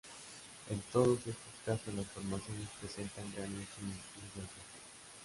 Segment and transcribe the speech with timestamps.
[0.71, 4.67] En todos estos casos las formaciones presentan grandes similitudes entre sí.